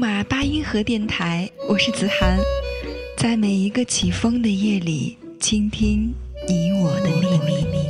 [0.00, 2.38] 马八音盒电台，我是子涵，
[3.18, 6.14] 在每一个起风的夜里，倾听
[6.48, 7.26] 你我的秘
[7.66, 7.84] 密。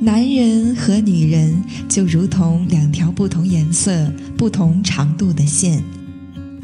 [0.00, 5.84] 男人和女人就如同两条不同颜色、不同长度的线，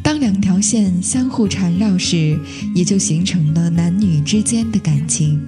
[0.03, 2.41] 当两条线相互缠绕时，
[2.75, 5.39] 也就形成了男女之间的感情。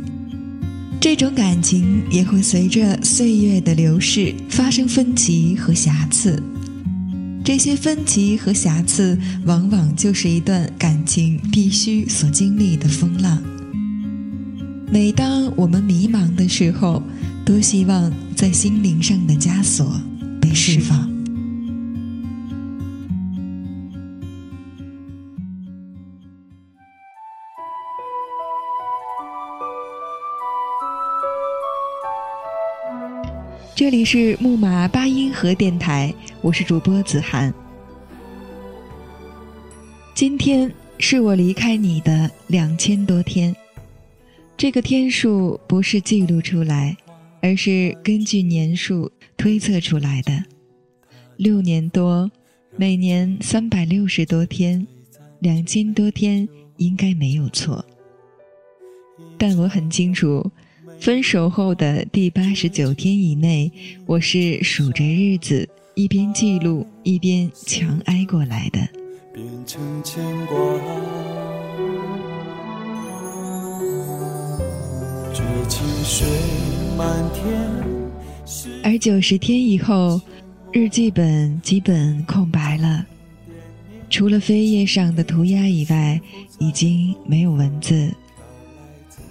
[1.01, 6.43] 这种感情也会随着岁月的流逝发生分歧和瑕疵，
[7.45, 13.41] 这些分歧和瑕疵往往就是一段感情必须所经历的风浪。
[14.91, 17.01] 每当我们迷茫的时候，
[17.47, 20.01] 多希望在心灵上的枷锁
[20.41, 21.18] 被释放。
[33.89, 37.51] 这里是木马八音盒电台，我是主播子涵。
[40.15, 43.57] 今天是我离开你的两千多天，
[44.59, 46.95] 这个天数不是记录出来，
[47.41, 50.45] 而是根据年数推测出来的。
[51.39, 52.31] 六年多，
[52.77, 54.87] 每年三百六十多天，
[55.39, 57.83] 两千多天应该没有错。
[59.39, 60.53] 但我很清楚。
[61.01, 63.71] 分手后的第八十九天以内，
[64.05, 68.81] 我是数着日子，一边记录一边强挨过来的。
[78.83, 80.21] 而九十天以后，
[80.73, 83.07] 日记本基本空白了，
[84.11, 86.21] 除了扉页上的涂鸦以外，
[86.59, 88.13] 已经没有文字。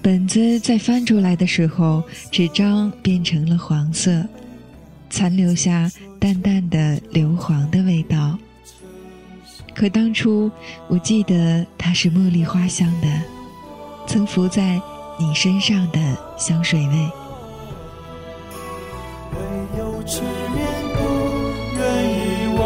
[0.07, 2.01] 本子在翻出来的时候，
[2.31, 4.25] 纸张变成了黄色，
[5.09, 8.39] 残留下淡淡的硫磺的味道。
[9.75, 10.49] 可当初
[10.87, 13.07] 我记得它是茉莉花香的，
[14.07, 14.79] 曾浮在
[15.19, 15.99] 你身上的
[16.37, 16.93] 香水味。
[19.33, 19.39] 唯
[19.77, 20.65] 有痴恋
[20.95, 20.99] 不
[21.75, 22.63] 愿遗忘，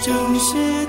[0.00, 0.84] 真实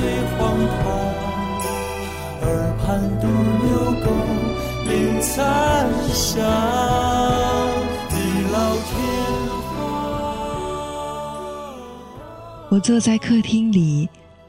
[0.00, 0.88] 最荒唐，
[2.40, 2.88] 耳畔
[3.20, 3.28] 独
[5.20, 6.42] 残香，
[8.08, 8.16] 地
[8.50, 8.88] 老天
[9.68, 9.68] 荒。
[12.70, 14.08] 我坐在客厅里，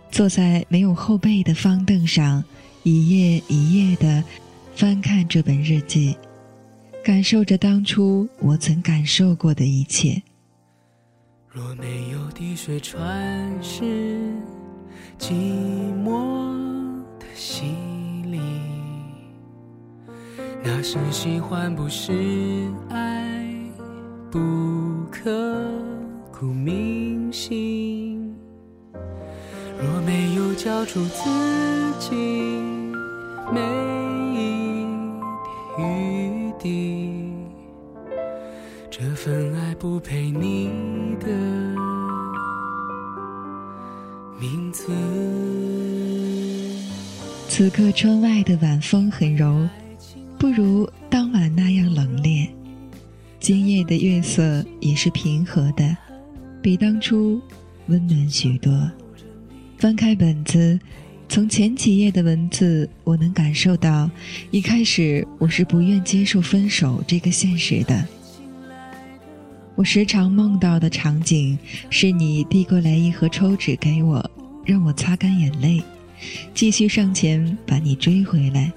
[0.10, 2.42] 坐在没有后背的方凳上，
[2.84, 4.24] 一页一页的
[4.74, 6.16] 翻看这本日记，
[7.04, 10.24] 感受着当初我曾感受过的一切。
[11.50, 14.32] 若没有滴水穿石。
[15.22, 15.34] 寂
[16.04, 16.42] 寞
[17.20, 17.76] 的洗
[18.26, 18.42] 礼，
[20.64, 23.48] 那是喜欢，不是爱，
[24.32, 24.40] 不
[25.12, 25.70] 刻
[26.32, 28.36] 骨铭心。
[29.80, 31.30] 若没有交出自
[32.00, 32.16] 己
[33.54, 33.62] 每
[34.34, 34.88] 一
[35.78, 37.32] 点余地，
[38.90, 41.71] 这份爱不配你的。
[47.48, 49.68] 此刻窗外的晚风很柔，
[50.40, 52.48] 不如当晚那样冷冽。
[53.40, 55.98] 今夜的月色也是平和的，
[56.62, 57.42] 比当初
[57.88, 58.90] 温暖许多。
[59.78, 60.80] 翻开本子，
[61.28, 64.10] 从前几页的文字，我能感受到，
[64.52, 68.06] 一开始我是不愿接受分手这个现实的。
[69.76, 71.58] 我时常梦到的场景
[71.90, 74.32] 是你递过来一盒抽纸给我，
[74.66, 75.84] 让我擦干眼泪，
[76.54, 78.72] 继续上前把你追回来。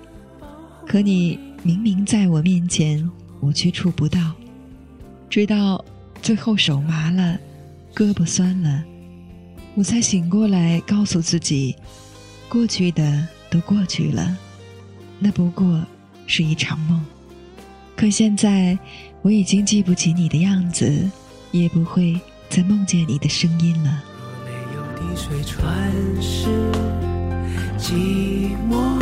[0.86, 3.08] 可你明明在我面前，
[3.40, 4.32] 我却触不到。
[5.28, 5.84] 直到
[6.22, 7.38] 最后手麻了，
[7.94, 8.84] 胳膊酸了，
[9.74, 11.76] 我才醒过来，告诉自己，
[12.48, 14.36] 过去的都过去了，
[15.18, 15.84] 那不过
[16.26, 17.04] 是一场梦。
[17.96, 18.78] 可现在。
[19.24, 21.10] 我已经记不起你的样子，
[21.50, 22.20] 也不会
[22.50, 24.04] 再梦见你的声音了。
[24.96, 26.48] 滴水穿石
[27.78, 28.98] 寂寞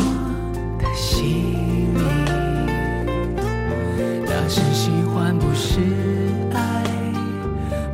[0.79, 2.03] 的心灵
[4.25, 5.81] 那是喜欢不是
[6.53, 6.85] 爱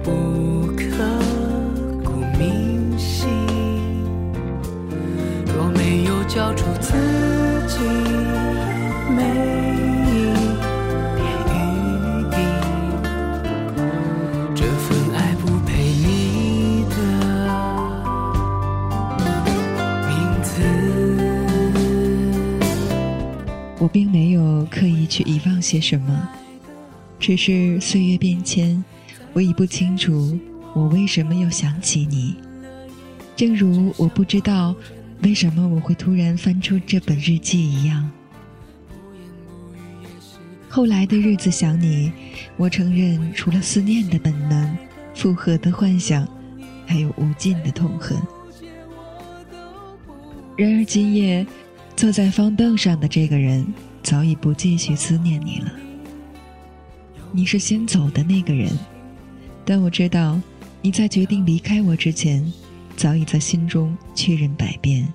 [0.02, 0.84] 不刻
[2.04, 3.28] 骨铭心。
[5.54, 6.92] 若没有交出自
[7.66, 7.78] 己
[9.16, 9.47] 没
[23.88, 26.28] 我并没有刻意去遗忘些什么，
[27.18, 28.84] 只是岁月变迁，
[29.32, 30.38] 我已不清楚
[30.74, 32.36] 我为什么要想起你。
[33.34, 34.76] 正如我不知道
[35.22, 38.10] 为什么我会突然翻出这本日记一样。
[40.68, 42.12] 后来的日子想你，
[42.58, 44.76] 我承认除了思念的本能、
[45.14, 46.28] 复合的幻想，
[46.84, 48.18] 还有无尽的痛恨。
[50.58, 51.46] 然而今夜，
[51.98, 53.66] 坐在方凳上的这个人
[54.04, 55.72] 早已不继续思念你了。
[57.32, 58.70] 你是先走的那个人，
[59.64, 60.40] 但我知道
[60.80, 62.50] 你在决定离开我之前。
[62.96, 65.06] 早已在心中确认百遍，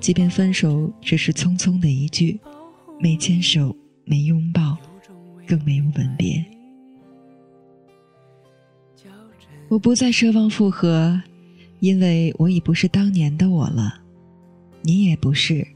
[0.00, 2.40] 即便分手只是匆匆的一句，
[2.98, 3.74] 没牵手，
[4.04, 4.76] 没拥抱，
[5.46, 6.42] 更没有吻别。
[9.68, 11.20] 我不再奢望复合，
[11.80, 13.99] 因为我已不是当年的我了，
[14.82, 15.66] 你也不是，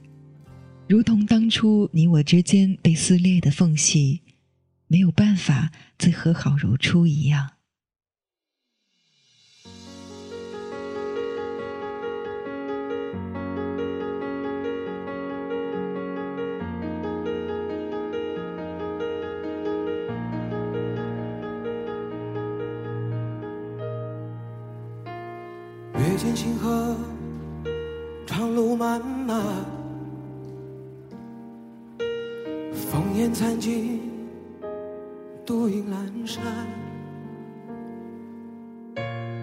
[0.88, 4.22] 如同当初你我之间被撕裂的缝隙，
[4.88, 7.50] 没有办法再和好如初一样。
[25.96, 26.96] 月见星河，
[28.36, 29.40] 长路漫漫，
[32.74, 34.00] 烽烟残尽，
[35.46, 36.42] 独影阑珊。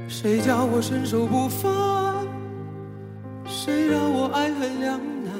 [0.10, 2.28] 谁叫我身手不凡？
[3.46, 5.32] 谁让我爱恨两难？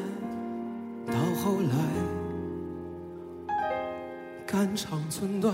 [1.08, 1.76] 到后来，
[4.48, 5.54] 肝肠寸断，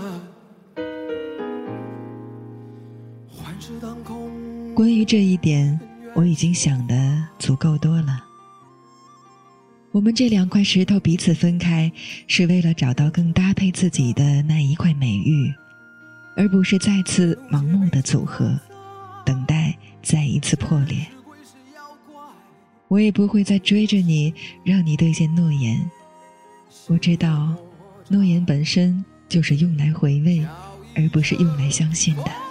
[3.28, 4.30] 幻世当空。
[4.72, 5.80] 关于这一点，
[6.14, 6.94] 我已经想的
[7.38, 8.24] 足够多了。
[9.90, 11.90] 我们这两块石头彼此分开，
[12.26, 15.52] 是为了找到更搭配自己的那一块美玉，
[16.36, 18.58] 而不是再次盲目的组合，
[19.24, 21.06] 等待再一次破裂。
[22.88, 24.32] 我也不会再追着你，
[24.64, 25.90] 让你兑现诺言。
[26.86, 27.54] 我知道，
[28.08, 30.46] 诺言本身就是用来回味，
[30.94, 32.47] 而不是用来相信的。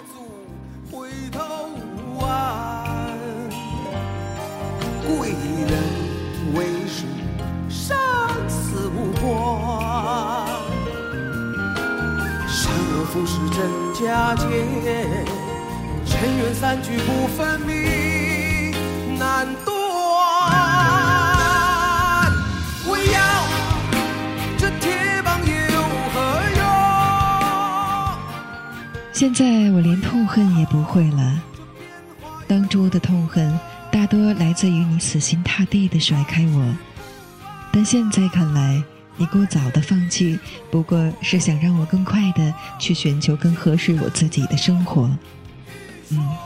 [13.58, 14.46] 真假间，
[16.06, 18.70] 尘缘散聚不分明，
[19.18, 19.74] 难断。
[22.86, 23.18] 我要
[24.56, 25.50] 这铁棒有
[26.14, 26.16] 何
[26.56, 26.62] 用？
[29.12, 31.42] 现在我连痛恨也不会了。
[32.46, 33.58] 当初的痛恨
[33.90, 36.64] 大多来自于你死心塌地的甩开我，
[37.72, 38.80] 但现在看来。
[39.18, 40.38] 你过早的放弃，
[40.70, 45.10] 不过是想让我更快的去寻求更合适我自己的生活。
[46.10, 46.36] 嗯，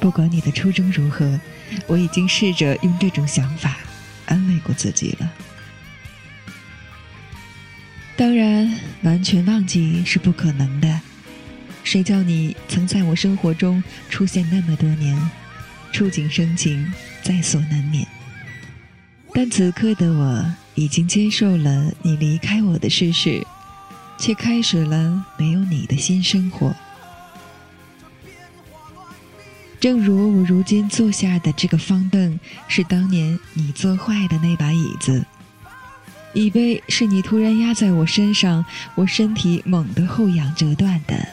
[0.00, 1.38] 不管你的初衷如何，
[1.86, 3.76] 我已经试着用这种想法
[4.24, 5.30] 安慰过自己了。
[8.16, 11.00] 当然，完全忘记是不可能的。
[11.84, 15.30] 谁叫你曾在我生活中出现那么多年，
[15.92, 16.90] 触景生情，
[17.22, 18.08] 在所难免。
[19.34, 20.54] 但此刻的我。
[20.76, 23.44] 已经接受了你离开我的事实，
[24.18, 26.72] 却开始了没有你的新生活。
[29.80, 35.22] 正如我如今坐下的这个方凳，是当年你坐坏的那把椅子；
[36.34, 38.64] 椅背是你突然压在我身上，
[38.94, 41.28] 我身体猛地后仰折断的。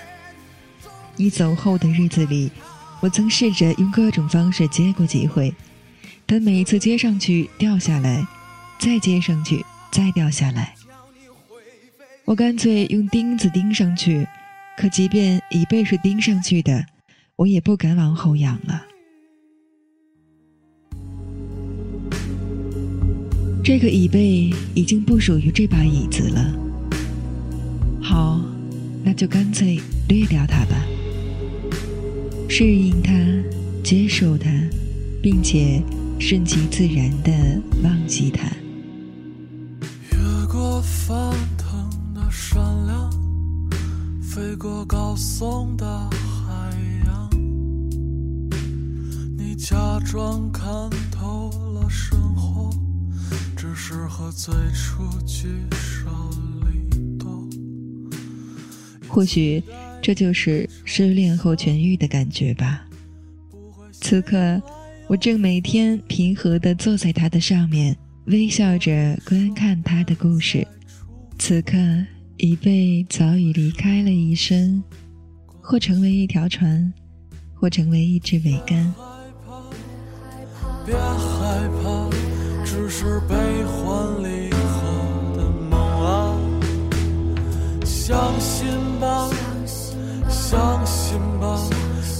[1.15, 2.51] 你走后的日子里，
[2.99, 5.53] 我曾试着用各种方式接过几回，
[6.25, 8.25] 但每一次接上去掉下来。
[8.79, 10.75] 再接上去，再掉下来。
[12.25, 14.27] 我干脆用钉子钉上去，
[14.77, 16.85] 可即便椅背是钉上去的，
[17.35, 18.85] 我也不敢往后仰了。
[23.63, 26.53] 这个椅背已经不属于这把椅子了。
[28.01, 28.41] 好，
[29.03, 30.85] 那就干脆略掉它吧，
[32.49, 33.13] 适应它，
[33.81, 34.49] 接受它，
[35.21, 35.81] 并且
[36.19, 37.31] 顺其自然的
[37.81, 38.49] 忘记它。
[44.63, 46.71] 飞过高耸的海
[47.05, 47.29] 洋，
[49.37, 52.69] 你假装看透了生活，
[53.57, 56.09] 只是和最初聚少
[56.61, 57.45] 离多。
[59.09, 59.61] 或许
[60.01, 62.85] 这就是失恋后痊愈的感觉吧。
[63.91, 64.61] 此刻，
[65.07, 70.65] 我正每天平和地坐在他的上面，微笑着观看他的故事。
[71.37, 71.77] 此刻，
[72.43, 74.83] 已被早已离开了一生，
[75.61, 76.93] 或成为一条船，
[77.53, 78.93] 或成为一支桅杆。
[80.85, 82.09] 别害怕，
[82.65, 83.33] 只是悲
[83.63, 86.37] 欢离合的梦啊！
[87.85, 88.67] 相信
[88.99, 89.29] 吧，
[90.27, 91.57] 相信吧，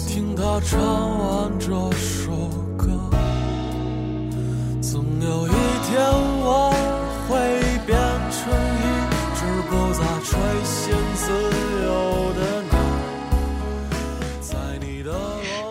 [0.08, 0.80] 听他唱
[1.20, 2.23] 完这首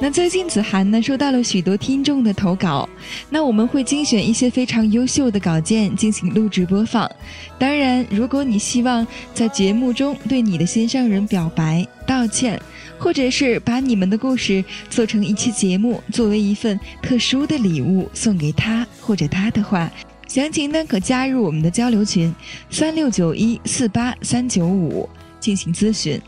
[0.02, 2.88] 那最近子涵呢收到了许多听众的投稿，
[3.30, 7.08] 那我们会精选一些非常优秀的稿件进行录制播放。
[7.56, 12.60] 当然，如果你希望在节目中对你的心上人表白、道歉，
[12.98, 19.88] 或者是把你们的故事做成一期节目，作为一份特殊的礼物送给他或者他的话，
[20.26, 22.34] 详情呢可加入我们的交流群
[22.70, 26.20] 三六九一四八三九五进行咨询。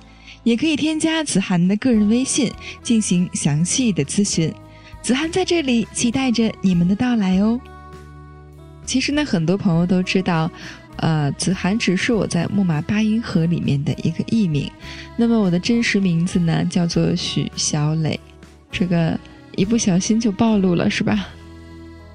[0.45, 4.53] 也可以添加子涵的个人微信进行详细的咨询。
[5.03, 7.61] 子涵在这里期待着你们的到来哦。
[8.87, 10.51] 其实呢，很多朋友都知道，
[10.97, 14.71] 呃，子涵只是我在木马八音盒里面的一个艺名。
[15.17, 18.19] 那么我的真实名字呢，叫做许小磊。
[18.71, 19.19] 这个
[19.57, 21.29] 一不小心就暴露了，是吧？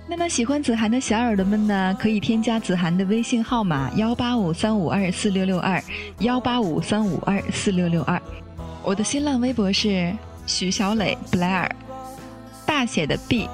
[0.09, 5.81] 那么喜欢子涵的小耳朵们呢，可以添加子涵的微信号码幺八五三五二四六六二
[6.21, 8.19] 幺八五三五二四六六二。
[8.83, 10.11] 我的新浪微博是
[10.47, 11.69] 许小磊 Blair，
[12.65, 13.47] 大写的 B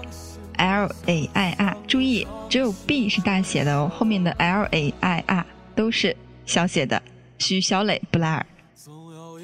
[0.56, 5.46] L A I R，注意只有 B 是大写的哦，后面的 L A I R
[5.76, 7.02] 都是小写的。
[7.38, 8.44] 许小磊 Blair，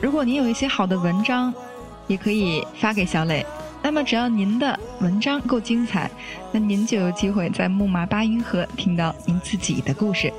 [0.02, 1.54] 如果您有一些好的文章，
[2.08, 3.46] 也可以发给小磊。
[3.84, 6.10] 那么只要您的文章够精彩，
[6.52, 10.32] 那您就有机会在木马八音盒听到您自己的故事。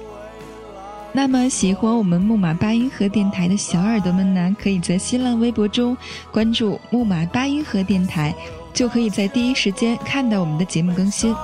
[1.12, 5.94] 那么喜欢我们木马八音盒电台的小耳朵们呢，可以在新浪微博中
[6.30, 8.34] 关注木马八音盒电台，
[8.72, 11.34] 就可以在第一时间看到我们的节目更新。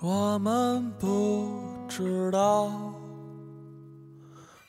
[0.00, 2.70] 我们不知道。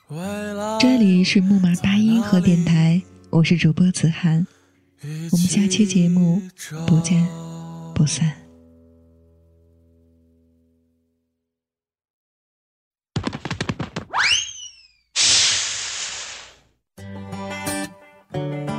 [0.08, 4.44] 未来这里是木马八音盒电台，我是主播子涵，
[5.30, 6.42] 我们下期节目
[6.84, 7.24] 不见
[7.94, 8.34] 不散。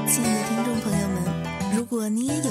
[0.06, 1.24] 亲爱的听众朋友们，
[1.78, 2.51] 如果你也有